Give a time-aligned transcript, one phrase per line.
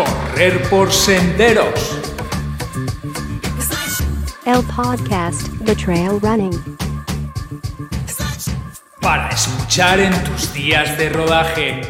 [0.00, 2.00] Correr por senderos.
[4.46, 6.58] El podcast The Trail Running.
[9.02, 11.82] Para escuchar en tus días de rodaje.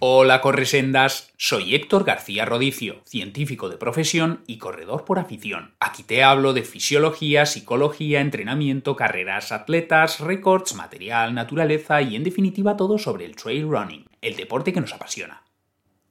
[0.00, 5.72] Hola corresendas, soy Héctor García Rodicio, científico de profesión y corredor por afición.
[5.80, 12.76] Aquí te hablo de fisiología, psicología, entrenamiento, carreras, atletas, récords, material, naturaleza y en definitiva
[12.76, 15.45] todo sobre el trail running, el deporte que nos apasiona.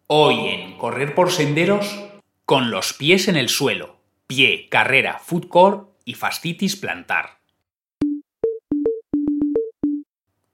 [0.08, 2.00] Hoy en Correr por Senderos,
[2.46, 7.40] con los pies en el suelo, pie, carrera, foot core y fascitis plantar.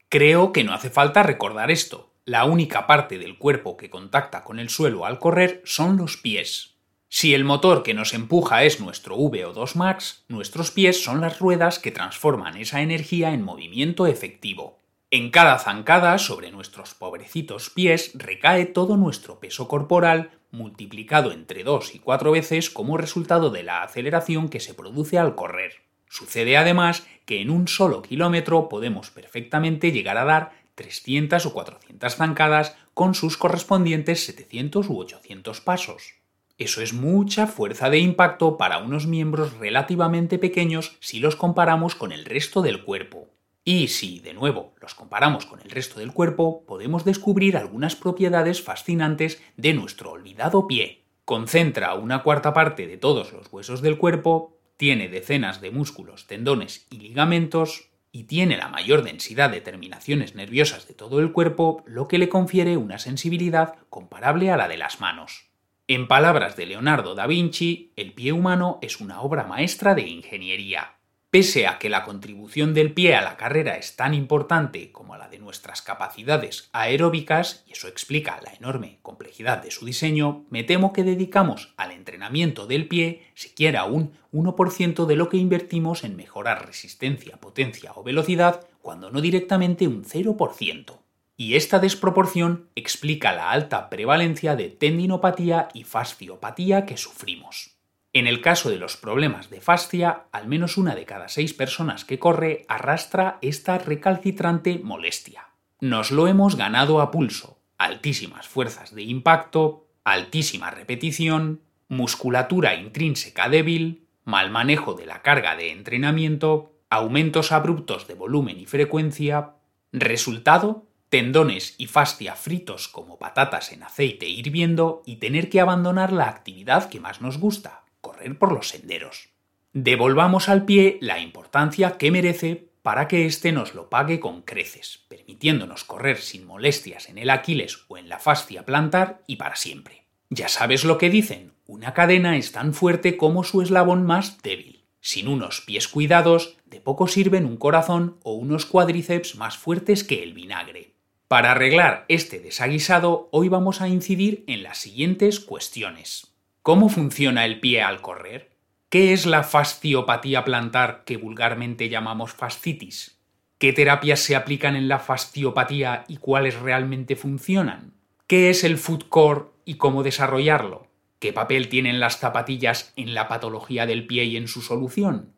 [0.08, 2.14] Creo que no hace falta recordar esto.
[2.24, 6.78] La única parte del cuerpo que contacta con el suelo al correr son los pies.
[7.10, 11.78] Si el motor que nos empuja es nuestro VO2 max, nuestros pies son las ruedas
[11.78, 14.81] que transforman esa energía en movimiento efectivo.
[15.14, 21.94] En cada zancada sobre nuestros pobrecitos pies recae todo nuestro peso corporal multiplicado entre dos
[21.94, 25.82] y cuatro veces como resultado de la aceleración que se produce al correr.
[26.08, 32.16] Sucede además que en un solo kilómetro podemos perfectamente llegar a dar 300 o 400
[32.16, 36.14] zancadas con sus correspondientes 700 u 800 pasos.
[36.58, 42.14] Eso es mucha fuerza de impacto para unos miembros relativamente pequeños si los comparamos con
[42.14, 43.28] el resto del cuerpo.
[43.64, 48.62] Y si, de nuevo, los comparamos con el resto del cuerpo, podemos descubrir algunas propiedades
[48.64, 51.04] fascinantes de nuestro olvidado pie.
[51.26, 56.88] Concentra una cuarta parte de todos los huesos del cuerpo, tiene decenas de músculos, tendones
[56.90, 62.08] y ligamentos, y tiene la mayor densidad de terminaciones nerviosas de todo el cuerpo, lo
[62.08, 65.52] que le confiere una sensibilidad comparable a la de las manos.
[65.88, 70.96] En palabras de Leonardo da Vinci, el pie humano es una obra maestra de ingeniería.
[71.32, 75.30] Pese a que la contribución del pie a la carrera es tan importante como la
[75.30, 80.92] de nuestras capacidades aeróbicas, y eso explica la enorme complejidad de su diseño, me temo
[80.92, 86.66] que dedicamos al entrenamiento del pie siquiera un 1% de lo que invertimos en mejorar
[86.68, 91.00] resistencia, potencia o velocidad, cuando no directamente un 0%.
[91.38, 97.81] Y esta desproporción explica la alta prevalencia de tendinopatía y fasciopatía que sufrimos.
[98.14, 102.04] En el caso de los problemas de fascia, al menos una de cada seis personas
[102.04, 105.48] que corre arrastra esta recalcitrante molestia.
[105.80, 107.60] Nos lo hemos ganado a pulso.
[107.78, 115.72] Altísimas fuerzas de impacto, altísima repetición, musculatura intrínseca débil, mal manejo de la carga de
[115.72, 119.56] entrenamiento, aumentos abruptos de volumen y frecuencia.
[119.94, 126.28] Resultado, tendones y fascia fritos como patatas en aceite hirviendo y tener que abandonar la
[126.28, 129.30] actividad que más nos gusta, correr por los senderos.
[129.74, 135.06] Devolvamos al pie la importancia que merece para que éste nos lo pague con creces,
[135.08, 140.06] permitiéndonos correr sin molestias en el Aquiles o en la fascia plantar y para siempre.
[140.30, 144.86] Ya sabes lo que dicen, una cadena es tan fuerte como su eslabón más débil.
[145.00, 150.24] Sin unos pies cuidados, de poco sirven un corazón o unos cuádriceps más fuertes que
[150.24, 150.94] el vinagre.
[151.28, 156.31] Para arreglar este desaguisado, hoy vamos a incidir en las siguientes cuestiones.
[156.64, 158.52] ¿Cómo funciona el pie al correr?
[158.90, 163.18] ¿Qué es la fasciopatía plantar que vulgarmente llamamos fascitis?
[163.58, 167.96] ¿Qué terapias se aplican en la fasciopatía y cuáles realmente funcionan?
[168.28, 170.86] ¿Qué es el foot core y cómo desarrollarlo?
[171.18, 175.34] ¿Qué papel tienen las zapatillas en la patología del pie y en su solución?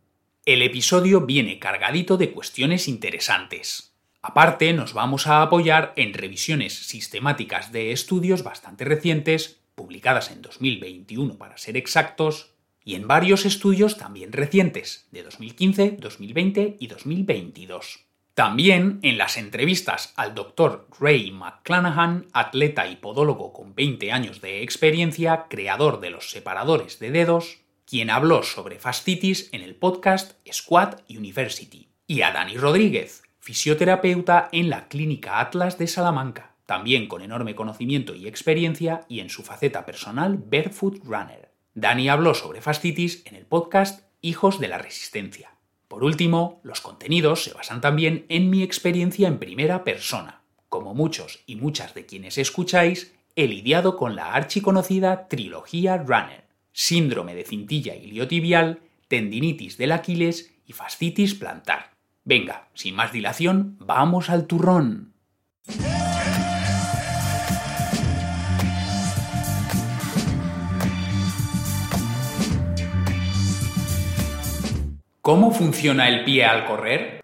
[0.45, 3.96] El episodio viene cargadito de cuestiones interesantes.
[4.22, 11.37] Aparte, nos vamos a apoyar en revisiones sistemáticas de estudios bastante recientes publicadas en 2021
[11.37, 12.53] para ser exactos,
[12.85, 18.05] y en varios estudios también recientes, de 2015, 2020 y 2022.
[18.34, 20.87] También en las entrevistas al Dr.
[20.99, 27.11] Ray McClanahan, atleta y podólogo con 20 años de experiencia, creador de los separadores de
[27.11, 34.49] dedos, quien habló sobre fascitis en el podcast Squat University, y a Dani Rodríguez, fisioterapeuta
[34.52, 39.43] en la Clínica Atlas de Salamanca también con enorme conocimiento y experiencia y en su
[39.43, 41.51] faceta personal Barefoot Runner.
[41.75, 45.55] Dani habló sobre fascitis en el podcast Hijos de la Resistencia.
[45.87, 50.41] Por último, los contenidos se basan también en mi experiencia en primera persona.
[50.69, 57.35] Como muchos y muchas de quienes escucháis, he lidiado con la archiconocida trilogía Runner, síndrome
[57.35, 61.91] de cintilla iliotibial, tendinitis del Aquiles y fascitis plantar.
[62.23, 65.13] Venga, sin más dilación, vamos al turrón.
[75.23, 77.23] ¿Cómo funciona el pie al correr?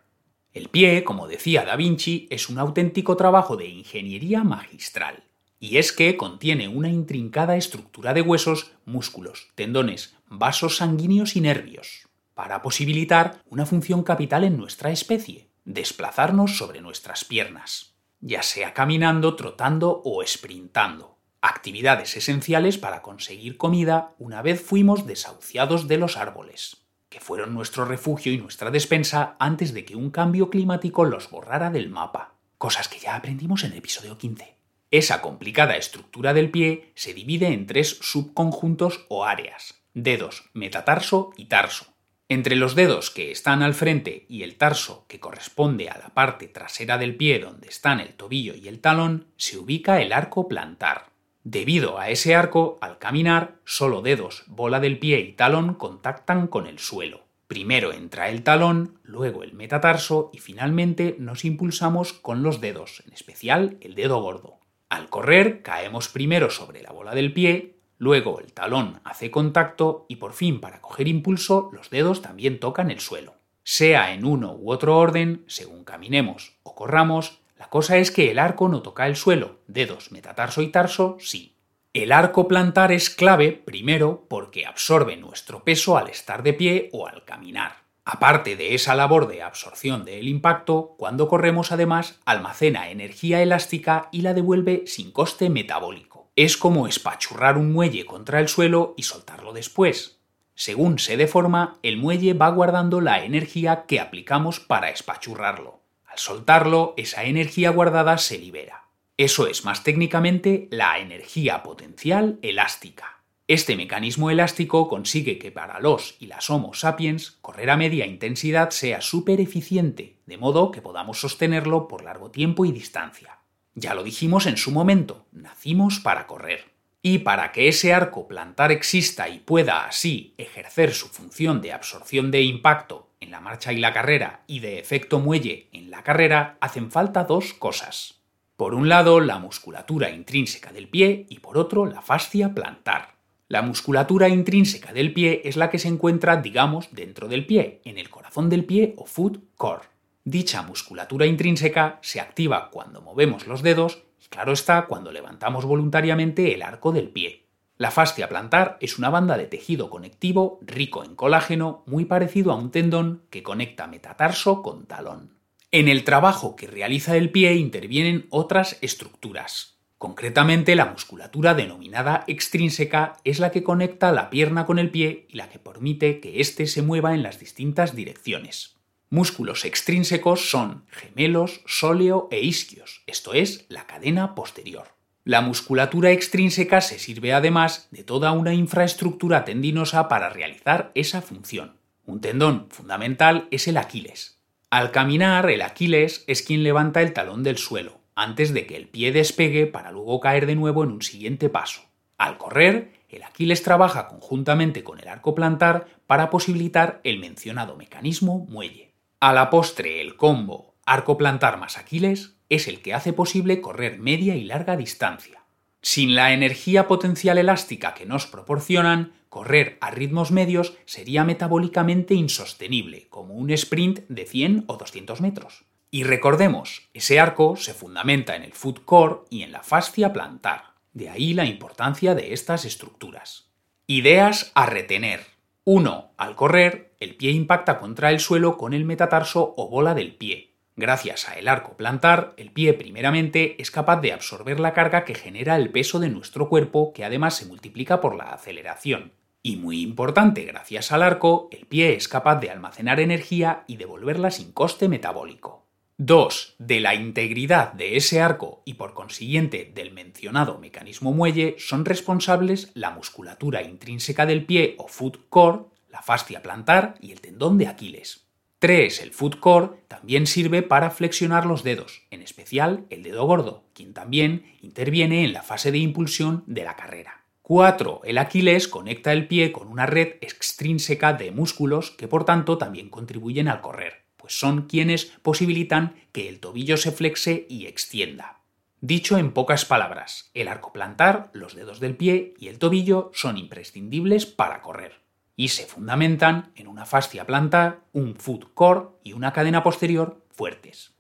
[0.54, 5.26] El pie, como decía Da Vinci, es un auténtico trabajo de ingeniería magistral.
[5.60, 12.08] Y es que contiene una intrincada estructura de huesos, músculos, tendones, vasos sanguíneos y nervios,
[12.36, 19.36] para posibilitar una función capital en nuestra especie, desplazarnos sobre nuestras piernas, ya sea caminando,
[19.36, 21.18] trotando o sprintando.
[21.42, 27.86] Actividades esenciales para conseguir comida una vez fuimos desahuciados de los árboles que fueron nuestro
[27.86, 32.88] refugio y nuestra despensa antes de que un cambio climático los borrara del mapa, cosas
[32.88, 34.56] que ya aprendimos en el episodio 15.
[34.92, 41.46] Esa complicada estructura del pie se divide en tres subconjuntos o áreas, dedos, metatarso y
[41.46, 41.88] tarso.
[42.28, 46.48] Entre los dedos que están al frente y el tarso que corresponde a la parte
[46.48, 51.09] trasera del pie donde están el tobillo y el talón, se ubica el arco plantar.
[51.44, 56.68] Debido a ese arco, al caminar, solo dedos, bola del pie y talón contactan con
[56.68, 57.22] el suelo.
[57.48, 63.14] Primero entra el talón, luego el metatarso y finalmente nos impulsamos con los dedos, en
[63.14, 64.60] especial el dedo gordo.
[64.90, 70.18] Al correr caemos primero sobre la bola del pie, luego el talón hace contacto y
[70.18, 73.34] por fin para coger impulso los dedos también tocan el suelo.
[73.64, 78.40] Sea en uno u otro orden, según caminemos o corramos, la cosa es que el
[78.40, 81.58] arco no toca el suelo, dedos, metatarso y tarso sí.
[81.92, 87.06] El arco plantar es clave, primero, porque absorbe nuestro peso al estar de pie o
[87.06, 87.84] al caminar.
[88.06, 94.22] Aparte de esa labor de absorción del impacto, cuando corremos además almacena energía elástica y
[94.22, 96.32] la devuelve sin coste metabólico.
[96.38, 100.22] Es como espachurrar un muelle contra el suelo y soltarlo después.
[100.56, 105.79] Según se deforma, el muelle va guardando la energía que aplicamos para espachurrarlo
[106.20, 108.86] soltarlo, esa energía guardada se libera.
[109.18, 113.24] Eso es más técnicamente la energía potencial elástica.
[113.48, 118.70] Este mecanismo elástico consigue que para los y las Homo sapiens correr a media intensidad
[118.70, 123.40] sea súper eficiente, de modo que podamos sostenerlo por largo tiempo y distancia.
[123.74, 126.79] Ya lo dijimos en su momento, nacimos para correr.
[127.12, 132.30] Y para que ese arco plantar exista y pueda así ejercer su función de absorción
[132.30, 136.60] de impacto en la marcha y la carrera y de efecto muelle en la carrera,
[136.62, 138.22] hacen falta dos cosas.
[138.58, 143.16] Por un lado, la musculatura intrínseca del pie y por otro, la fascia plantar.
[143.48, 147.98] La musculatura intrínseca del pie es la que se encuentra, digamos, dentro del pie, en
[147.98, 149.90] el corazón del pie o foot core.
[150.26, 156.54] Dicha musculatura intrínseca se activa cuando movemos los dedos y claro está cuando levantamos voluntariamente
[156.54, 157.46] el arco del pie.
[157.78, 162.56] La fascia plantar es una banda de tejido conectivo rico en colágeno muy parecido a
[162.56, 165.40] un tendón que conecta metatarso con talón.
[165.72, 169.80] En el trabajo que realiza el pie intervienen otras estructuras.
[170.00, 175.36] Concretamente, la musculatura denominada extrínseca es la que conecta la pierna con el pie y
[175.36, 178.79] la que permite que éste se mueva en las distintas direcciones.
[179.12, 184.90] Músculos extrínsecos son gemelos, sóleo e isquios, esto es, la cadena posterior.
[185.24, 191.78] La musculatura extrínseca se sirve además de toda una infraestructura tendinosa para realizar esa función.
[192.06, 194.38] Un tendón fundamental es el Aquiles.
[194.70, 198.88] Al caminar, el Aquiles es quien levanta el talón del suelo, antes de que el
[198.88, 201.82] pie despegue para luego caer de nuevo en un siguiente paso.
[202.20, 208.46] Al correr, el Aquiles trabaja conjuntamente con el arco plantar para posibilitar el mencionado mecanismo
[208.48, 208.89] muelle.
[209.22, 214.00] A la postre, el combo arco plantar más Aquiles es el que hace posible correr
[214.00, 215.44] media y larga distancia.
[215.82, 223.08] Sin la energía potencial elástica que nos proporcionan, correr a ritmos medios sería metabólicamente insostenible,
[223.10, 225.66] como un sprint de 100 o 200 metros.
[225.92, 230.76] Y recordemos, ese arco se fundamenta en el foot core y en la fascia plantar.
[230.94, 233.52] De ahí la importancia de estas estructuras.
[233.86, 235.26] Ideas a retener.
[235.66, 236.14] 1.
[236.18, 240.56] Al correr, el pie impacta contra el suelo con el metatarso o bola del pie.
[240.76, 245.16] Gracias a el arco plantar, el pie primeramente es capaz de absorber la carga que
[245.16, 249.12] genera el peso de nuestro cuerpo, que además se multiplica por la aceleración.
[249.42, 254.32] Y muy importante, gracias al arco, el pie es capaz de almacenar energía y devolverla
[254.32, 255.66] sin coste metabólico.
[255.98, 256.56] 2.
[256.60, 262.72] De la integridad de ese arco y por consiguiente del mencionado mecanismo muelle son responsables
[262.74, 267.68] la musculatura intrínseca del pie o foot core, la fascia plantar y el tendón de
[267.68, 268.30] Aquiles.
[268.60, 269.02] 3.
[269.04, 273.94] El foot core también sirve para flexionar los dedos, en especial el dedo gordo, quien
[273.94, 277.24] también interviene en la fase de impulsión de la carrera.
[277.42, 278.02] 4.
[278.04, 282.90] El Aquiles conecta el pie con una red extrínseca de músculos que por tanto también
[282.90, 288.42] contribuyen al correr, pues son quienes posibilitan que el tobillo se flexe y extienda.
[288.82, 293.38] Dicho en pocas palabras, el arco plantar, los dedos del pie y el tobillo son
[293.38, 295.09] imprescindibles para correr
[295.40, 300.98] y se fundamentan en una fascia plantar, un foot core y una cadena posterior fuertes.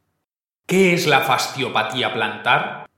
[0.65, 2.89] ¿Qué es la fasciopatía plantar?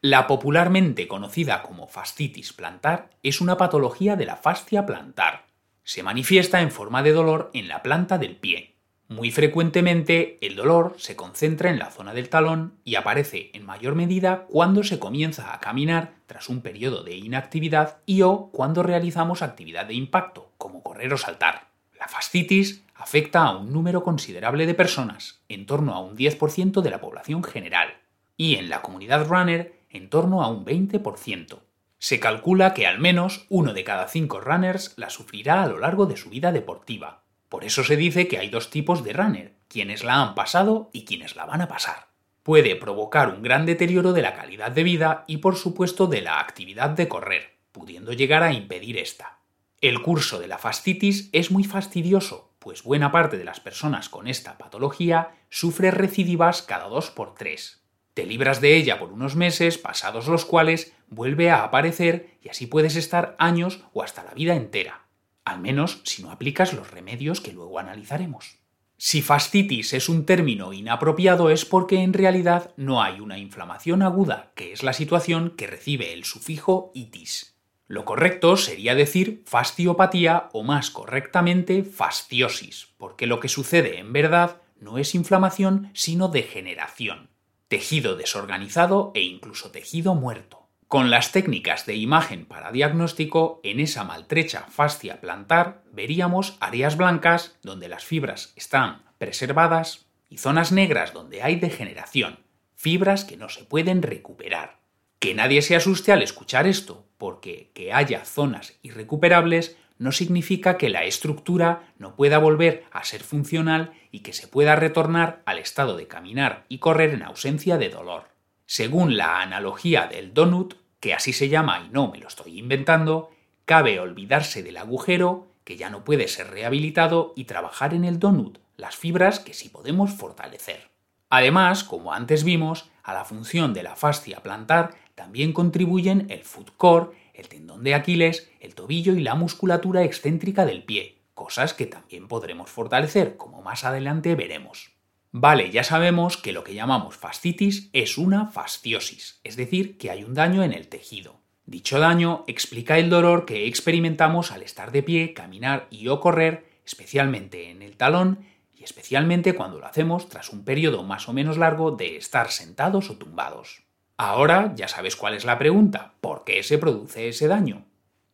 [0.00, 5.46] La popularmente conocida como fascitis plantar es una patología de la fascia plantar.
[5.82, 8.76] Se manifiesta en forma de dolor en la planta del pie,
[9.08, 13.94] muy frecuentemente el dolor se concentra en la zona del talón y aparece en mayor
[13.94, 19.42] medida cuando se comienza a caminar tras un periodo de inactividad y o cuando realizamos
[19.42, 20.45] actividad de impacto,
[20.82, 21.68] correr o saltar.
[21.98, 26.90] La fascitis afecta a un número considerable de personas, en torno a un 10% de
[26.90, 27.94] la población general,
[28.36, 31.58] y en la comunidad runner en torno a un 20%.
[31.98, 36.06] Se calcula que al menos uno de cada cinco runners la sufrirá a lo largo
[36.06, 40.02] de su vida deportiva, por eso se dice que hay dos tipos de runner, quienes
[40.02, 42.08] la han pasado y quienes la van a pasar.
[42.42, 46.40] Puede provocar un gran deterioro de la calidad de vida y por supuesto de la
[46.40, 49.38] actividad de correr, pudiendo llegar a impedir esta.
[49.80, 54.26] El curso de la fascitis es muy fastidioso, pues buena parte de las personas con
[54.26, 57.82] esta patología sufre recidivas cada dos por tres.
[58.14, 62.66] Te libras de ella por unos meses, pasados los cuales vuelve a aparecer y así
[62.66, 65.06] puedes estar años o hasta la vida entera
[65.46, 68.58] al menos si no aplicas los remedios que luego analizaremos.
[68.98, 74.52] Si fascitis es un término inapropiado es porque en realidad no hay una inflamación aguda,
[74.54, 77.55] que es la situación que recibe el sufijo itis.
[77.88, 84.60] Lo correcto sería decir fasciopatía o más correctamente fasciosis, porque lo que sucede en verdad
[84.80, 87.30] no es inflamación sino degeneración,
[87.68, 90.66] tejido desorganizado e incluso tejido muerto.
[90.88, 97.56] Con las técnicas de imagen para diagnóstico, en esa maltrecha fascia plantar veríamos áreas blancas
[97.62, 102.38] donde las fibras están preservadas y zonas negras donde hay degeneración,
[102.74, 104.85] fibras que no se pueden recuperar.
[105.18, 110.90] Que nadie se asuste al escuchar esto, porque que haya zonas irrecuperables no significa que
[110.90, 115.96] la estructura no pueda volver a ser funcional y que se pueda retornar al estado
[115.96, 118.28] de caminar y correr en ausencia de dolor.
[118.66, 123.30] Según la analogía del donut, que así se llama y no me lo estoy inventando,
[123.64, 128.58] cabe olvidarse del agujero, que ya no puede ser rehabilitado, y trabajar en el donut,
[128.76, 130.90] las fibras que sí podemos fortalecer.
[131.30, 136.76] Además, como antes vimos, a la función de la fascia plantar también contribuyen el foot
[136.76, 141.86] core, el tendón de Aquiles, el tobillo y la musculatura excéntrica del pie, cosas que
[141.86, 144.92] también podremos fortalecer, como más adelante veremos.
[145.32, 150.22] Vale, ya sabemos que lo que llamamos fascitis es una fasciosis, es decir, que hay
[150.22, 151.40] un daño en el tejido.
[151.64, 156.68] Dicho daño explica el dolor que experimentamos al estar de pie, caminar y o correr,
[156.84, 158.40] especialmente en el talón
[158.74, 163.10] y especialmente cuando lo hacemos tras un periodo más o menos largo de estar sentados
[163.10, 163.85] o tumbados.
[164.18, 167.84] Ahora ya sabes cuál es la pregunta, ¿por qué se produce ese daño?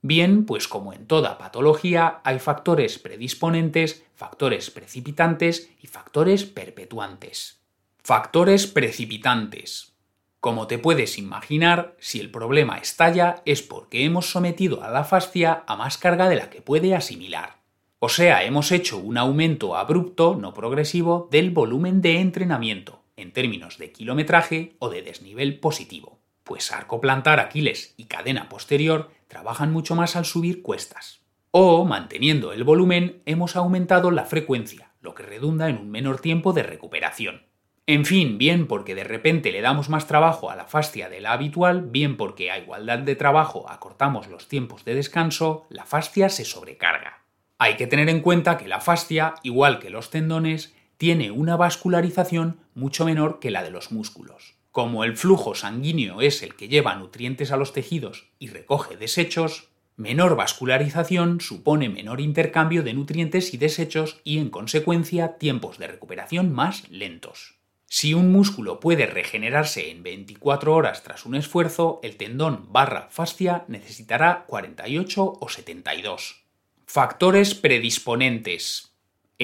[0.01, 7.61] Bien, pues como en toda patología hay factores predisponentes, factores precipitantes y factores perpetuantes.
[8.03, 9.93] Factores precipitantes.
[10.39, 15.62] Como te puedes imaginar, si el problema estalla es porque hemos sometido a la fascia
[15.69, 17.59] a más carga de la que puede asimilar.
[18.01, 23.78] O sea, hemos hecho un aumento abrupto, no progresivo, del volumen de entrenamiento, en términos
[23.78, 29.95] de kilometraje o de desnivel positivo pues arco plantar, Aquiles y cadena posterior trabajan mucho
[29.95, 31.23] más al subir cuestas.
[31.50, 36.52] O, manteniendo el volumen, hemos aumentado la frecuencia, lo que redunda en un menor tiempo
[36.52, 37.47] de recuperación.
[37.87, 41.33] En fin, bien porque de repente le damos más trabajo a la fascia de la
[41.33, 46.45] habitual, bien porque a igualdad de trabajo acortamos los tiempos de descanso, la fascia se
[46.45, 47.23] sobrecarga.
[47.59, 52.61] Hay que tener en cuenta que la fascia, igual que los tendones, tiene una vascularización
[52.76, 54.54] mucho menor que la de los músculos.
[54.71, 59.71] Como el flujo sanguíneo es el que lleva nutrientes a los tejidos y recoge desechos,
[59.97, 66.52] menor vascularización supone menor intercambio de nutrientes y desechos y en consecuencia tiempos de recuperación
[66.52, 67.56] más lentos.
[67.87, 73.64] Si un músculo puede regenerarse en 24 horas tras un esfuerzo, el tendón barra fascia
[73.66, 76.44] necesitará 48 o 72.
[76.87, 78.91] Factores predisponentes.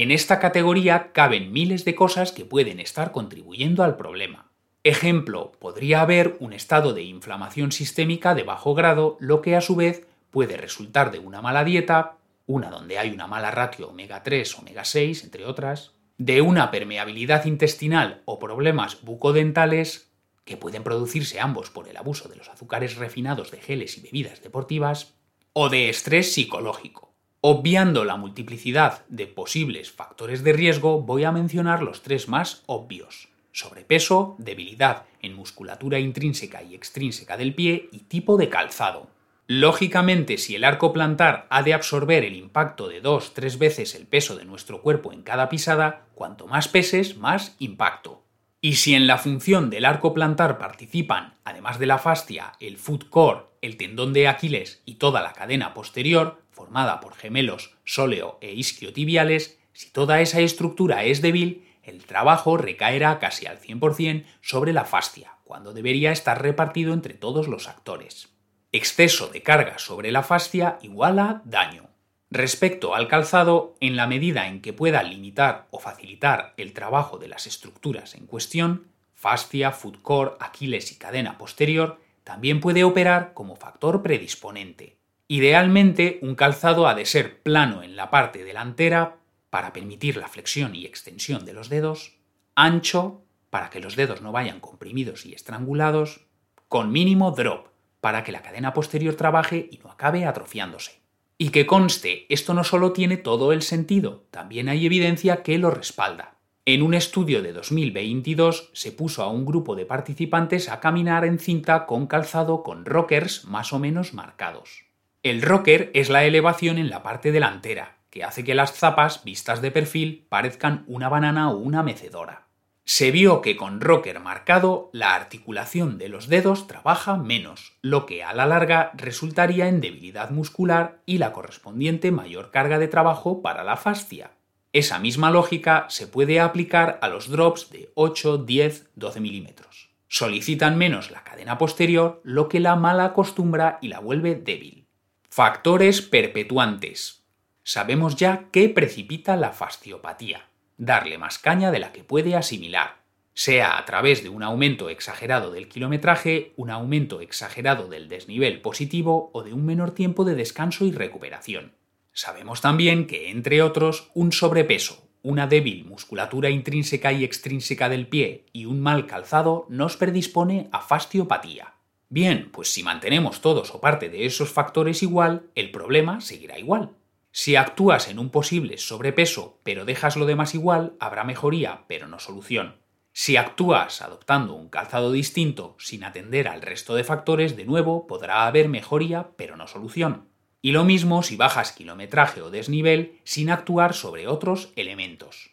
[0.01, 4.49] En esta categoría caben miles de cosas que pueden estar contribuyendo al problema.
[4.85, 9.75] Ejemplo, podría haber un estado de inflamación sistémica de bajo grado, lo que a su
[9.75, 14.61] vez puede resultar de una mala dieta, una donde hay una mala ratio omega 3,
[14.61, 20.13] omega 6, entre otras, de una permeabilidad intestinal o problemas bucodentales
[20.45, 24.45] que pueden producirse ambos por el abuso de los azúcares refinados de geles y bebidas
[24.45, 25.15] deportivas,
[25.55, 27.08] o de estrés psicológico.
[27.41, 33.29] Obviando la multiplicidad de posibles factores de riesgo, voy a mencionar los tres más obvios.
[33.53, 39.07] Sobrepeso, debilidad en musculatura intrínseca y extrínseca del pie y tipo de calzado.
[39.47, 44.09] Lógicamente, si el arco plantar ha de absorber el impacto de dos, tres veces el
[44.09, 48.25] peso de nuestro cuerpo en cada pisada, cuanto más peses, más impacto.
[48.61, 53.09] Y si en la función del arco plantar participan, además de la fascia, el foot
[53.09, 58.53] core, el tendón de Aquiles y toda la cadena posterior, formada por gemelos sóleo e
[58.53, 64.85] isquiotibiales, si toda esa estructura es débil, el trabajo recaerá casi al 100% sobre la
[64.85, 68.35] fascia, cuando debería estar repartido entre todos los actores.
[68.73, 71.91] Exceso de carga sobre la fascia iguala daño.
[72.29, 77.29] Respecto al calzado, en la medida en que pueda limitar o facilitar el trabajo de
[77.29, 83.55] las estructuras en cuestión, fascia, foot core, aquiles y cadena posterior, también puede operar como
[83.55, 84.99] factor predisponente.
[85.31, 89.19] Idealmente, un calzado ha de ser plano en la parte delantera
[89.51, 92.17] para permitir la flexión y extensión de los dedos,
[92.55, 96.27] ancho para que los dedos no vayan comprimidos y estrangulados,
[96.69, 97.69] con mínimo drop
[98.01, 101.03] para que la cadena posterior trabaje y no acabe atrofiándose.
[101.37, 105.71] Y que conste, esto no solo tiene todo el sentido, también hay evidencia que lo
[105.71, 106.39] respalda.
[106.65, 111.39] En un estudio de 2022 se puso a un grupo de participantes a caminar en
[111.39, 114.88] cinta con calzado con rockers más o menos marcados.
[115.31, 119.63] El rocker es la elevación en la parte delantera, que hace que las zapas vistas
[119.63, 122.49] de perfil parezcan una banana o una mecedora
[122.89, 128.25] se vio que con rocker marcado la articulación de los dedos trabaja menos, lo que
[128.25, 133.63] a la larga resultaría en debilidad muscular y la correspondiente mayor carga de trabajo para
[133.63, 134.31] la fascia.
[134.73, 139.91] Esa misma lógica se puede aplicar a los drops de 8, 10, 12 milímetros.
[140.09, 144.88] Solicitan menos la cadena posterior, lo que la mala acostumbra y la vuelve débil.
[145.31, 147.25] Factores perpetuantes.
[147.63, 153.03] Sabemos ya qué precipita la fasciopatía darle más caña de la que puede asimilar,
[153.35, 159.31] sea a través de un aumento exagerado del kilometraje, un aumento exagerado del desnivel positivo
[159.35, 161.73] o de un menor tiempo de descanso y recuperación.
[162.13, 168.47] Sabemos también que, entre otros, un sobrepeso, una débil musculatura intrínseca y extrínseca del pie
[168.53, 171.75] y un mal calzado nos predispone a fastiopatía.
[172.11, 176.93] Bien, pues si mantenemos todos o parte de esos factores igual, el problema seguirá igual.
[177.31, 182.19] Si actúas en un posible sobrepeso pero dejas lo demás igual, habrá mejoría pero no
[182.19, 182.77] solución.
[183.13, 188.47] Si actúas adoptando un calzado distinto sin atender al resto de factores, de nuevo podrá
[188.47, 190.29] haber mejoría pero no solución.
[190.63, 195.51] Y lo mismo si bajas kilometraje o desnivel sin actuar sobre otros elementos.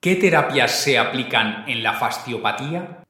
[0.00, 3.01] ¿Qué terapias se aplican en la fasciopatía?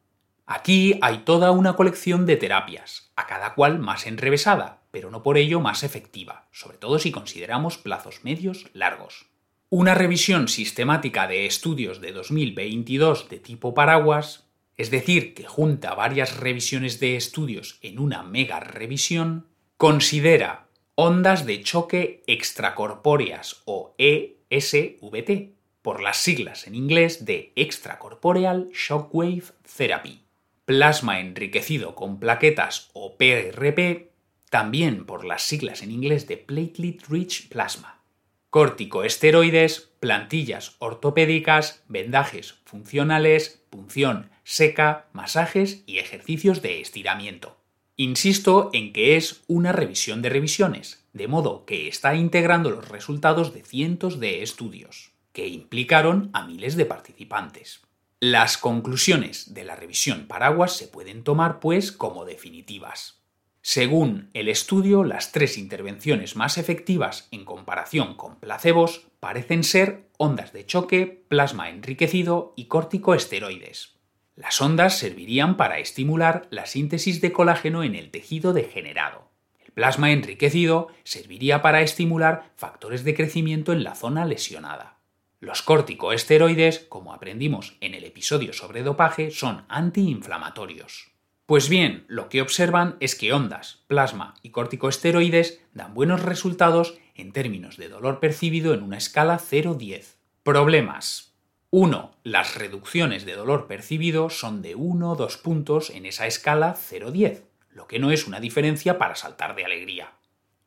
[0.54, 5.38] Aquí hay toda una colección de terapias, a cada cual más enrevesada, pero no por
[5.38, 9.30] ello más efectiva, sobre todo si consideramos plazos medios largos.
[9.70, 14.44] Una revisión sistemática de estudios de 2022 de tipo paraguas,
[14.76, 19.46] es decir, que junta varias revisiones de estudios en una mega revisión,
[19.78, 29.44] considera ondas de choque extracorpóreas o ESVT, por las siglas en inglés de Extracorporeal Shockwave
[29.76, 30.22] Therapy,
[30.64, 34.12] plasma enriquecido con plaquetas o PRP
[34.50, 38.02] también por las siglas en inglés de Platelet Rich Plasma.
[38.50, 47.56] Corticoesteroides, plantillas ortopédicas, vendajes funcionales, punción seca, masajes y ejercicios de estiramiento.
[47.96, 53.54] Insisto en que es una revisión de revisiones, de modo que está integrando los resultados
[53.54, 57.82] de cientos de estudios, que implicaron a miles de participantes.
[58.24, 63.20] Las conclusiones de la revisión paraguas se pueden tomar, pues, como definitivas.
[63.62, 70.52] Según el estudio, las tres intervenciones más efectivas en comparación con placebos parecen ser ondas
[70.52, 73.96] de choque, plasma enriquecido y corticoesteroides.
[74.36, 79.32] Las ondas servirían para estimular la síntesis de colágeno en el tejido degenerado.
[79.66, 85.01] El plasma enriquecido serviría para estimular factores de crecimiento en la zona lesionada.
[85.42, 91.10] Los corticoesteroides, como aprendimos en el episodio sobre dopaje, son antiinflamatorios.
[91.46, 97.32] Pues bien, lo que observan es que ondas, plasma y corticoesteroides dan buenos resultados en
[97.32, 100.14] términos de dolor percibido en una escala 0-10.
[100.44, 101.34] Problemas.
[101.70, 102.14] 1.
[102.22, 107.42] Las reducciones de dolor percibido son de 1 o 2 puntos en esa escala 0-10,
[107.72, 110.12] lo que no es una diferencia para saltar de alegría.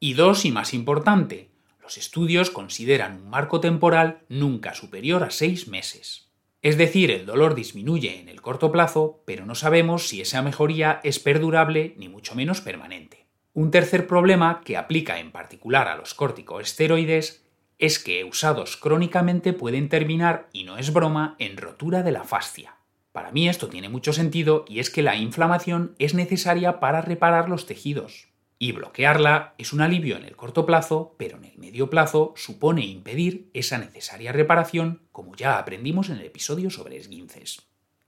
[0.01, 0.43] Y 2.
[0.43, 1.54] Y más importante,
[1.85, 6.31] Los estudios consideran un marco temporal nunca superior a seis meses.
[6.63, 10.99] Es decir, el dolor disminuye en el corto plazo, pero no sabemos si esa mejoría
[11.03, 13.27] es perdurable ni mucho menos permanente.
[13.53, 17.45] Un tercer problema que aplica en particular a los corticosteroides
[17.77, 22.77] es que usados crónicamente pueden terminar, y no es broma, en rotura de la fascia.
[23.11, 27.47] Para mí esto tiene mucho sentido y es que la inflamación es necesaria para reparar
[27.47, 28.29] los tejidos.
[28.57, 32.85] Y bloquearla es un alivio en el corto plazo, pero en el medio plazo supone
[32.85, 37.61] impedir esa necesaria reparación, como ya aprendimos en el episodio sobre esguinces.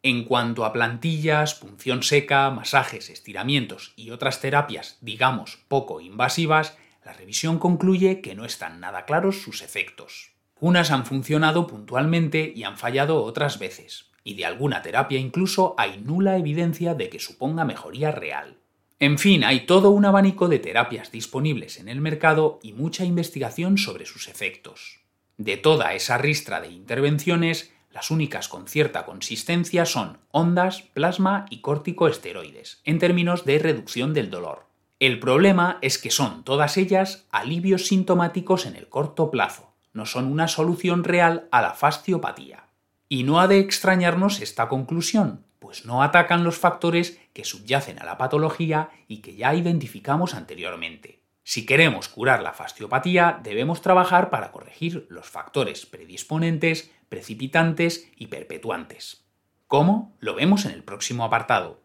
[0.03, 7.13] En cuanto a plantillas, punción seca, masajes, estiramientos y otras terapias, digamos, poco invasivas, la
[7.13, 10.31] revisión concluye que no están nada claros sus efectos.
[10.59, 15.97] Unas han funcionado puntualmente y han fallado otras veces, y de alguna terapia incluso hay
[15.99, 18.57] nula evidencia de que suponga mejoría real.
[18.99, 23.77] En fin, hay todo un abanico de terapias disponibles en el mercado y mucha investigación
[23.77, 25.01] sobre sus efectos.
[25.37, 31.61] De toda esa ristra de intervenciones, las únicas con cierta consistencia son ondas, plasma y
[31.61, 34.65] corticoesteroides, en términos de reducción del dolor.
[34.99, 40.25] El problema es que son todas ellas alivios sintomáticos en el corto plazo, no son
[40.25, 42.65] una solución real a la fasciopatía.
[43.09, 48.05] Y no ha de extrañarnos esta conclusión, pues no atacan los factores que subyacen a
[48.05, 51.19] la patología y que ya identificamos anteriormente.
[51.43, 59.25] Si queremos curar la fasciopatía, debemos trabajar para corregir los factores predisponentes, precipitantes y perpetuantes.
[59.67, 60.15] ¿Cómo?
[60.21, 61.81] Lo vemos en el próximo apartado.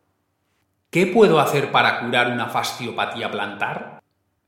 [0.91, 4.01] ¿Qué puedo hacer para curar una fasciopatía plantar?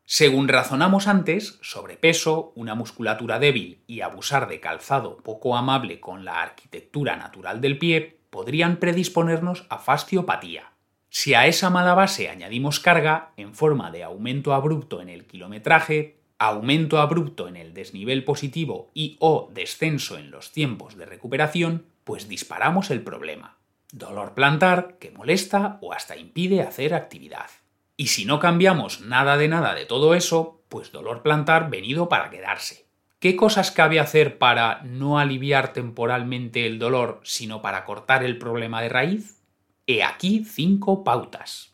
[0.04, 6.40] Según razonamos antes, sobrepeso, una musculatura débil y abusar de calzado poco amable con la
[6.40, 10.72] arquitectura natural del pie podrían predisponernos a fasciopatía.
[11.08, 16.18] Si a esa mala base añadimos carga en forma de aumento abrupto en el kilometraje,
[16.40, 22.26] aumento abrupto en el desnivel positivo y o descenso en los tiempos de recuperación, pues
[22.26, 23.58] disparamos el problema.
[23.92, 27.50] Dolor plantar que molesta o hasta impide hacer actividad.
[27.96, 32.30] Y si no cambiamos nada de nada de todo eso, pues dolor plantar venido para
[32.30, 32.83] quedarse.
[33.24, 38.82] ¿Qué cosas cabe hacer para no aliviar temporalmente el dolor, sino para cortar el problema
[38.82, 39.40] de raíz?
[39.86, 41.72] He aquí cinco pautas.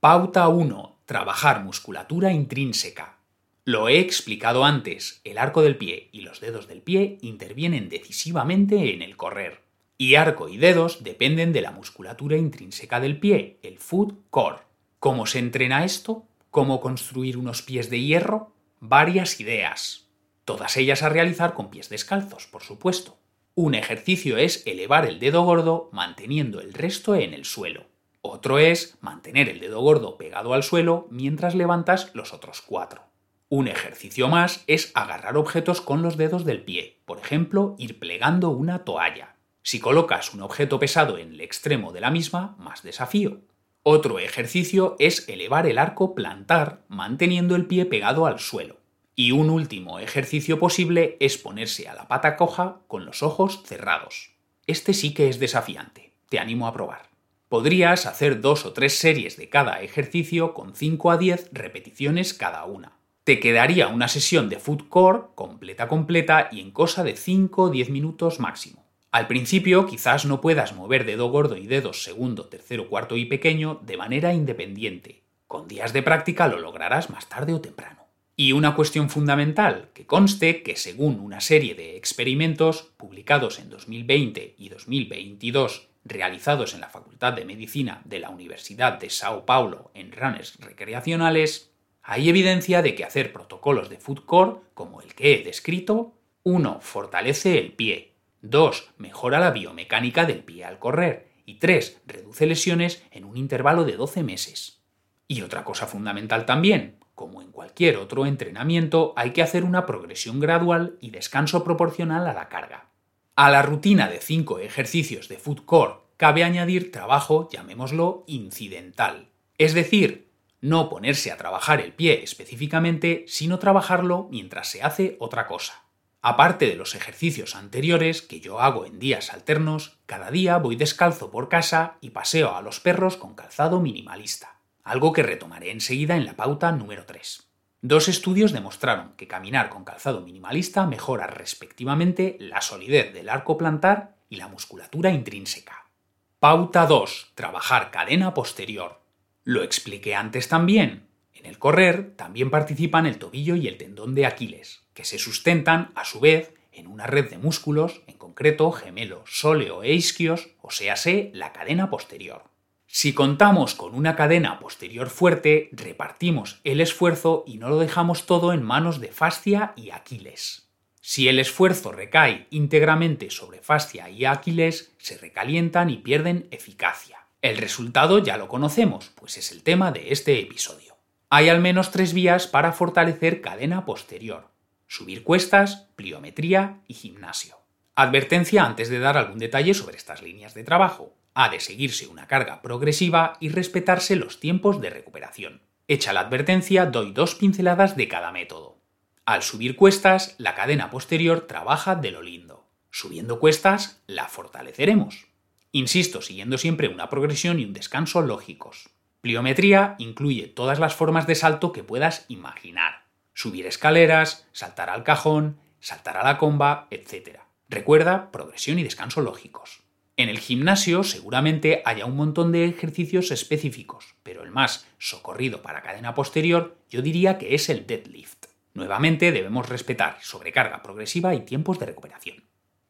[0.00, 0.96] Pauta 1.
[1.04, 3.18] Trabajar musculatura intrínseca.
[3.66, 8.94] Lo he explicado antes, el arco del pie y los dedos del pie intervienen decisivamente
[8.94, 9.60] en el correr.
[9.98, 14.62] Y arco y dedos dependen de la musculatura intrínseca del pie, el foot core.
[14.98, 16.24] ¿Cómo se entrena esto?
[16.50, 18.54] ¿Cómo construir unos pies de hierro?
[18.80, 20.05] Varias ideas
[20.46, 23.18] todas ellas a realizar con pies descalzos, por supuesto.
[23.54, 27.84] Un ejercicio es elevar el dedo gordo manteniendo el resto en el suelo.
[28.22, 33.02] Otro es mantener el dedo gordo pegado al suelo mientras levantas los otros cuatro.
[33.48, 38.50] Un ejercicio más es agarrar objetos con los dedos del pie, por ejemplo, ir plegando
[38.50, 39.36] una toalla.
[39.62, 43.40] Si colocas un objeto pesado en el extremo de la misma, más desafío.
[43.82, 48.78] Otro ejercicio es elevar el arco plantar manteniendo el pie pegado al suelo.
[49.18, 54.32] Y un último ejercicio posible es ponerse a la pata coja con los ojos cerrados.
[54.66, 56.12] Este sí que es desafiante.
[56.28, 57.08] Te animo a probar.
[57.48, 62.66] Podrías hacer dos o tres series de cada ejercicio con 5 a 10 repeticiones cada
[62.66, 62.98] una.
[63.24, 67.70] Te quedaría una sesión de foot core completa completa y en cosa de 5 o
[67.70, 68.84] 10 minutos máximo.
[69.12, 73.80] Al principio quizás no puedas mover dedo gordo y dedos segundo, tercero, cuarto y pequeño
[73.82, 75.22] de manera independiente.
[75.46, 77.95] Con días de práctica lo lograrás más tarde o temprano.
[78.38, 84.56] Y una cuestión fundamental, que conste que según una serie de experimentos publicados en 2020
[84.58, 90.12] y 2022 realizados en la Facultad de Medicina de la Universidad de Sao Paulo en
[90.12, 91.72] runners recreacionales,
[92.02, 96.80] hay evidencia de que hacer protocolos de food core, como el que he descrito, 1.
[96.82, 98.90] fortalece el pie, 2.
[98.98, 102.02] mejora la biomecánica del pie al correr y 3.
[102.06, 104.82] reduce lesiones en un intervalo de 12 meses.
[105.26, 110.38] Y otra cosa fundamental también, como en cualquier otro entrenamiento, hay que hacer una progresión
[110.38, 112.90] gradual y descanso proporcional a la carga.
[113.34, 119.30] A la rutina de 5 ejercicios de foot core cabe añadir trabajo, llamémoslo, incidental.
[119.56, 120.28] Es decir,
[120.60, 125.86] no ponerse a trabajar el pie específicamente, sino trabajarlo mientras se hace otra cosa.
[126.20, 131.30] Aparte de los ejercicios anteriores que yo hago en días alternos, cada día voy descalzo
[131.30, 134.55] por casa y paseo a los perros con calzado minimalista
[134.86, 137.42] algo que retomaré enseguida en la pauta número 3.
[137.82, 144.14] Dos estudios demostraron que caminar con calzado minimalista mejora respectivamente la solidez del arco plantar
[144.28, 145.90] y la musculatura intrínseca.
[146.38, 147.32] Pauta 2.
[147.34, 149.00] Trabajar cadena posterior.
[149.42, 151.08] Lo expliqué antes también.
[151.34, 154.84] En el correr también participan el tobillo y el tendón de Aquiles.
[154.94, 159.82] que se sustentan, a su vez, en una red de músculos, en concreto gemelo sóleo
[159.82, 160.94] e isquios, o sea,
[161.32, 162.55] la cadena posterior.
[162.98, 168.54] Si contamos con una cadena posterior fuerte, repartimos el esfuerzo y no lo dejamos todo
[168.54, 170.70] en manos de fascia y Aquiles.
[171.02, 177.18] Si el esfuerzo recae íntegramente sobre fascia y Aquiles, se recalientan y pierden eficacia.
[177.42, 180.96] El resultado ya lo conocemos, pues es el tema de este episodio.
[181.28, 184.48] Hay al menos tres vías para fortalecer cadena posterior.
[184.86, 187.58] Subir cuestas, pliometría y gimnasio.
[187.94, 191.12] Advertencia antes de dar algún detalle sobre estas líneas de trabajo.
[191.38, 195.60] Ha de seguirse una carga progresiva y respetarse los tiempos de recuperación.
[195.86, 198.78] Hecha la advertencia, doy dos pinceladas de cada método.
[199.26, 202.66] Al subir cuestas, la cadena posterior trabaja de lo lindo.
[202.90, 205.26] Subiendo cuestas, la fortaleceremos.
[205.72, 208.88] Insisto, siguiendo siempre una progresión y un descanso lógicos.
[209.20, 213.04] Pliometría incluye todas las formas de salto que puedas imaginar.
[213.34, 217.40] Subir escaleras, saltar al cajón, saltar a la comba, etc.
[217.68, 219.85] Recuerda, progresión y descanso lógicos.
[220.18, 225.82] En el gimnasio seguramente haya un montón de ejercicios específicos, pero el más socorrido para
[225.82, 228.46] cadena posterior yo diría que es el deadlift.
[228.72, 232.44] Nuevamente debemos respetar sobrecarga progresiva y tiempos de recuperación.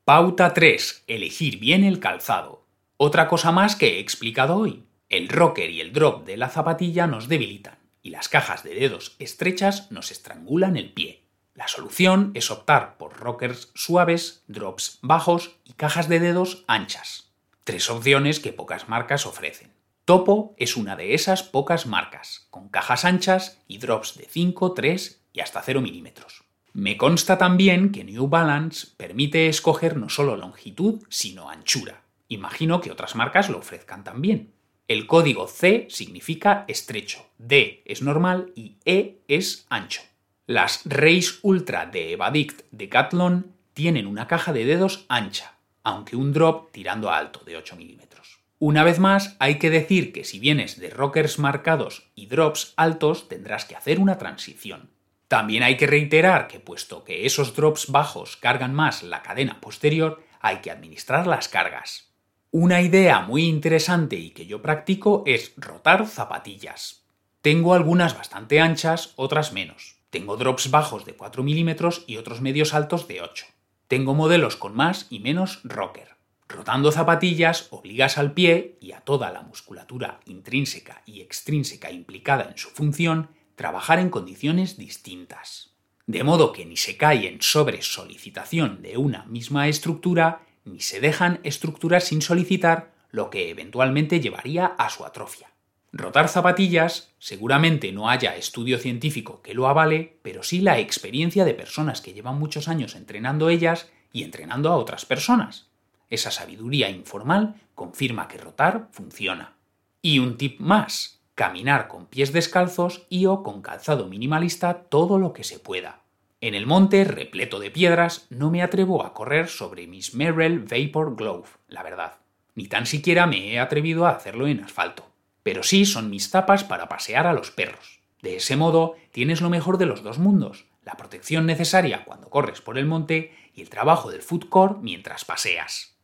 [0.04, 1.02] Pauta 3.
[1.08, 2.64] Elegir bien el calzado.
[2.96, 4.84] Otra cosa más que he explicado hoy.
[5.08, 9.16] El rocker y el drop de la zapatilla nos debilitan y las cajas de dedos
[9.18, 11.25] estrechas nos estrangulan el pie.
[11.56, 17.32] La solución es optar por rockers suaves, drops bajos y cajas de dedos anchas.
[17.64, 19.72] Tres opciones que pocas marcas ofrecen.
[20.04, 25.22] Topo es una de esas pocas marcas, con cajas anchas y drops de 5, 3
[25.32, 26.44] y hasta 0 milímetros.
[26.74, 32.02] Me consta también que New Balance permite escoger no solo longitud, sino anchura.
[32.28, 34.52] Imagino que otras marcas lo ofrezcan también.
[34.88, 40.02] El código C significa estrecho, D es normal y E es ancho.
[40.48, 46.70] Las Race Ultra de Evadict Decathlon tienen una caja de dedos ancha, aunque un drop
[46.70, 48.38] tirando a alto de 8 milímetros.
[48.60, 53.28] Una vez más, hay que decir que si vienes de rockers marcados y drops altos,
[53.28, 54.90] tendrás que hacer una transición.
[55.26, 60.22] También hay que reiterar que puesto que esos drops bajos cargan más la cadena posterior,
[60.40, 62.12] hay que administrar las cargas.
[62.52, 67.04] Una idea muy interesante y que yo practico es rotar zapatillas.
[67.42, 69.95] Tengo algunas bastante anchas, otras menos.
[70.16, 73.44] Tengo drops bajos de 4 milímetros y otros medios altos de 8.
[73.86, 76.16] Tengo modelos con más y menos rocker.
[76.48, 82.56] Rotando zapatillas obligas al pie y a toda la musculatura intrínseca y extrínseca implicada en
[82.56, 85.74] su función trabajar en condiciones distintas.
[86.06, 90.98] De modo que ni se cae en sobre solicitación de una misma estructura, ni se
[90.98, 95.50] dejan estructuras sin solicitar, lo que eventualmente llevaría a su atrofia.
[95.98, 101.54] Rotar zapatillas, seguramente no haya estudio científico que lo avale, pero sí la experiencia de
[101.54, 105.70] personas que llevan muchos años entrenando ellas y entrenando a otras personas.
[106.10, 109.54] Esa sabiduría informal confirma que rotar funciona.
[110.02, 115.32] Y un tip más, caminar con pies descalzos y o con calzado minimalista todo lo
[115.32, 116.02] que se pueda.
[116.42, 121.16] En el monte, repleto de piedras, no me atrevo a correr sobre mis Merrell Vapor
[121.16, 122.18] Glove, la verdad.
[122.54, 125.15] Ni tan siquiera me he atrevido a hacerlo en asfalto
[125.46, 128.00] pero sí son mis tapas para pasear a los perros.
[128.20, 132.60] De ese modo tienes lo mejor de los dos mundos, la protección necesaria cuando corres
[132.60, 135.94] por el monte y el trabajo del food core mientras paseas.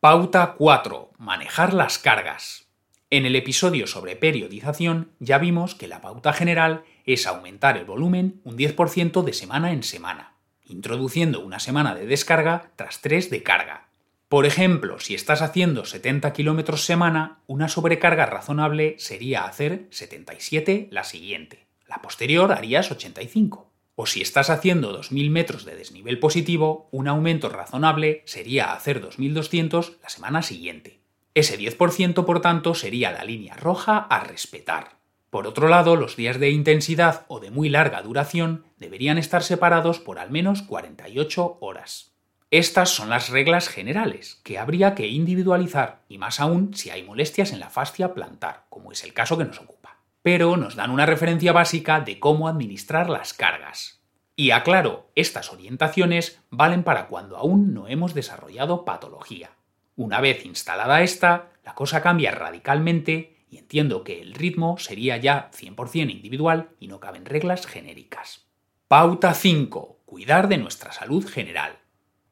[0.00, 1.12] Pauta 4.
[1.16, 2.66] Manejar las cargas.
[3.08, 8.42] En el episodio sobre periodización ya vimos que la pauta general es aumentar el volumen
[8.44, 10.34] un 10% de semana en semana,
[10.66, 13.88] introduciendo una semana de descarga tras 3 de carga,
[14.30, 21.02] por ejemplo, si estás haciendo 70 kilómetros semana, una sobrecarga razonable sería hacer 77 la
[21.02, 21.66] siguiente.
[21.88, 23.72] La posterior harías 85.
[23.96, 29.96] O si estás haciendo 2.000 metros de desnivel positivo, un aumento razonable sería hacer 2.200
[30.00, 31.00] la semana siguiente.
[31.34, 35.00] Ese 10% por tanto sería la línea roja a respetar.
[35.30, 39.98] Por otro lado, los días de intensidad o de muy larga duración deberían estar separados
[39.98, 42.09] por al menos 48 horas.
[42.52, 47.52] Estas son las reglas generales, que habría que individualizar, y más aún si hay molestias
[47.52, 49.98] en la fascia plantar, como es el caso que nos ocupa.
[50.22, 54.00] Pero nos dan una referencia básica de cómo administrar las cargas.
[54.34, 59.50] Y aclaro, estas orientaciones valen para cuando aún no hemos desarrollado patología.
[59.94, 65.52] Una vez instalada esta, la cosa cambia radicalmente y entiendo que el ritmo sería ya
[65.52, 68.46] 100% individual y no caben reglas genéricas.
[68.88, 70.00] Pauta 5.
[70.04, 71.79] Cuidar de nuestra salud general.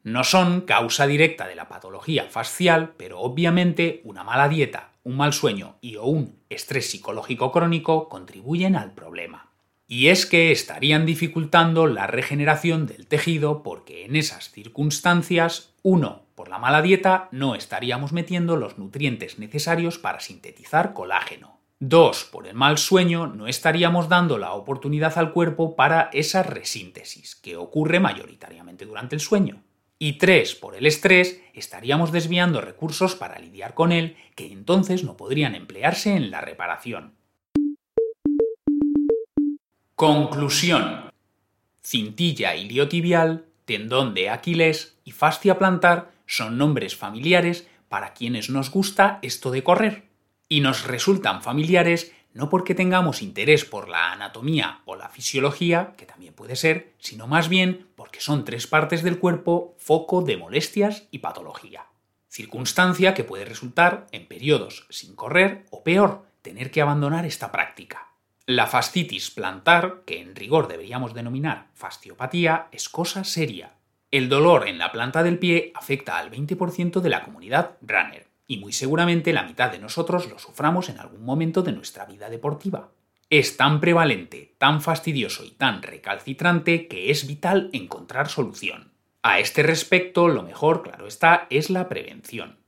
[0.09, 5.35] No son causa directa de la patología fascial, pero obviamente una mala dieta, un mal
[5.35, 9.51] sueño y o un estrés psicológico crónico contribuyen al problema.
[9.87, 16.49] Y es que estarían dificultando la regeneración del tejido porque en esas circunstancias, uno, por
[16.49, 21.61] la mala dieta, no estaríamos metiendo los nutrientes necesarios para sintetizar colágeno.
[21.81, 27.37] Dos, por el mal sueño, no estaríamos dando la oportunidad al cuerpo para esa resíntesis,
[27.37, 29.63] que ocurre mayoritariamente durante el sueño.
[30.01, 35.17] Y tres, por el estrés, estaríamos desviando recursos para lidiar con él que entonces no
[35.17, 37.15] podrían emplearse en la reparación.
[39.97, 41.11] Conclusión.
[41.83, 49.19] Cintilla iliotibial, tendón de Aquiles y fascia plantar son nombres familiares para quienes nos gusta
[49.23, 50.05] esto de correr.
[50.49, 56.07] Y nos resultan familiares no porque tengamos interés por la anatomía o la fisiología, que
[56.07, 61.09] también puede ser, sino más bien porque son tres partes del cuerpo foco de molestias
[61.11, 61.87] y patología.
[62.29, 68.09] Circunstancia que puede resultar en periodos sin correr o peor, tener que abandonar esta práctica.
[68.47, 73.75] La fascitis plantar, que en rigor deberíamos denominar fasciopatía, es cosa seria.
[74.11, 78.59] El dolor en la planta del pie afecta al 20% de la comunidad runner, y
[78.59, 82.91] muy seguramente la mitad de nosotros lo suframos en algún momento de nuestra vida deportiva.
[83.31, 88.91] Es tan prevalente, tan fastidioso y tan recalcitrante que es vital encontrar solución.
[89.23, 92.59] A este respecto, lo mejor, claro está, es la prevención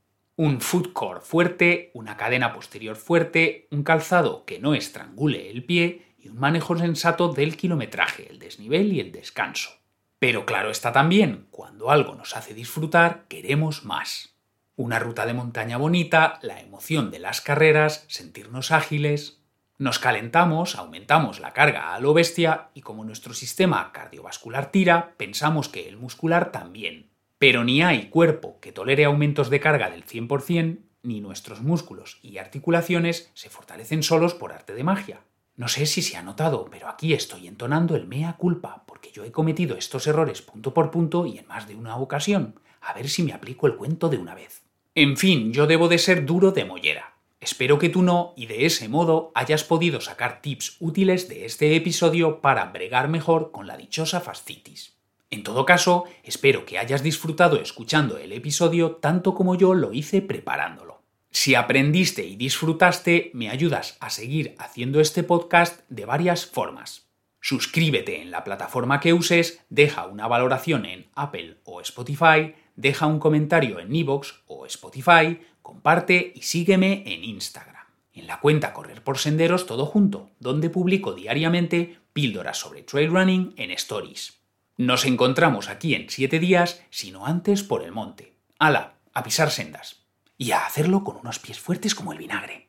[0.41, 6.15] un foot core fuerte, una cadena posterior fuerte, un calzado que no estrangule el pie
[6.17, 9.69] y un manejo sensato del kilometraje, el desnivel y el descanso.
[10.17, 14.30] Pero claro está también, cuando algo nos hace disfrutar, queremos más.
[14.77, 19.43] Una ruta de montaña bonita, la emoción de las carreras, sentirnos ágiles.
[19.77, 25.67] Nos calentamos, aumentamos la carga a lo bestia y como nuestro sistema cardiovascular tira, pensamos
[25.67, 27.09] que el muscular también.
[27.37, 32.37] Pero ni hay cuerpo que tolere aumentos de carga del 100%, ni nuestros músculos y
[32.37, 35.21] articulaciones se fortalecen solos por arte de magia.
[35.57, 39.25] No sé si se ha notado, pero aquí estoy entonando el mea culpa, porque yo
[39.25, 42.60] he cometido estos errores punto por punto y en más de una ocasión.
[42.81, 44.63] A ver si me aplico el cuento de una vez.
[44.93, 47.13] En fin, yo debo de ser duro de mollera.
[47.39, 51.75] Espero que tú no, y de ese modo hayas podido sacar tips útiles de este
[51.75, 54.95] episodio para bregar mejor con la dichosa fascitis.
[55.31, 60.21] En todo caso, espero que hayas disfrutado escuchando el episodio tanto como yo lo hice
[60.21, 61.01] preparándolo.
[61.31, 67.07] Si aprendiste y disfrutaste, me ayudas a seguir haciendo este podcast de varias formas.
[67.39, 73.19] Suscríbete en la plataforma que uses, deja una valoración en Apple o Spotify, deja un
[73.19, 77.85] comentario en Evox o Spotify, comparte y sígueme en Instagram.
[78.13, 83.53] En la cuenta Correr por Senderos todo junto, donde publico diariamente píldoras sobre trail running
[83.55, 84.41] en stories.
[84.77, 88.33] Nos encontramos aquí en siete días, sino antes por el monte.
[88.57, 90.01] Ala, a pisar sendas.
[90.37, 92.67] Y a hacerlo con unos pies fuertes como el vinagre.